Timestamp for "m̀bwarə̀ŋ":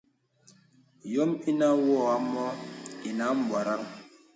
3.37-3.81